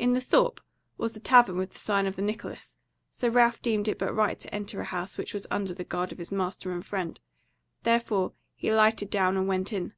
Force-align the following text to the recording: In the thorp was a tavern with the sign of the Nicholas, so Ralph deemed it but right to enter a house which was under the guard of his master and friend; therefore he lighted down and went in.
In 0.00 0.14
the 0.14 0.20
thorp 0.20 0.60
was 0.98 1.16
a 1.16 1.20
tavern 1.20 1.56
with 1.56 1.74
the 1.74 1.78
sign 1.78 2.08
of 2.08 2.16
the 2.16 2.22
Nicholas, 2.22 2.76
so 3.12 3.28
Ralph 3.28 3.62
deemed 3.62 3.86
it 3.86 4.00
but 4.00 4.12
right 4.12 4.36
to 4.40 4.52
enter 4.52 4.80
a 4.80 4.84
house 4.86 5.16
which 5.16 5.32
was 5.32 5.46
under 5.48 5.72
the 5.72 5.84
guard 5.84 6.10
of 6.10 6.18
his 6.18 6.32
master 6.32 6.72
and 6.72 6.84
friend; 6.84 7.20
therefore 7.84 8.32
he 8.56 8.72
lighted 8.72 9.10
down 9.10 9.36
and 9.36 9.46
went 9.46 9.72
in. 9.72 9.94